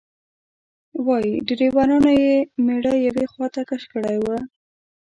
[1.05, 4.25] وایي ډریورانو یې میړه یوې خواته کش کړی و.